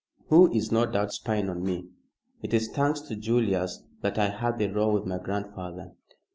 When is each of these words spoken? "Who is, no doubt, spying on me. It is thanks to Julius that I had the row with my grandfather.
"Who 0.29 0.51
is, 0.51 0.71
no 0.71 0.87
doubt, 0.87 1.13
spying 1.13 1.47
on 1.47 1.61
me. 1.63 1.85
It 2.41 2.55
is 2.55 2.69
thanks 2.69 3.01
to 3.01 3.15
Julius 3.15 3.83
that 4.01 4.17
I 4.17 4.29
had 4.29 4.57
the 4.57 4.67
row 4.67 4.91
with 4.91 5.05
my 5.05 5.19
grandfather. 5.19 5.93